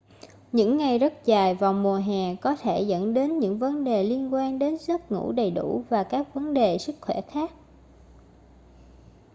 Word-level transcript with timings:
những 0.51 0.77
ngày 0.77 0.99
rất 0.99 1.13
dài 1.25 1.55
vào 1.55 1.73
mùa 1.73 1.95
hè 1.95 2.35
có 2.35 2.55
thể 2.55 2.81
dẫn 2.81 3.13
đến 3.13 3.39
những 3.39 3.59
vấn 3.59 3.83
đề 3.83 4.03
liên 4.03 4.33
quan 4.33 4.59
đến 4.59 4.77
giấc 4.79 5.11
ngủ 5.11 5.31
đầy 5.31 5.51
đủ 5.51 5.83
và 5.89 6.03
các 6.03 6.33
vấn 6.33 6.53
đề 6.53 6.77
sức 6.77 6.95
khỏe 7.01 7.21
khác 7.21 7.51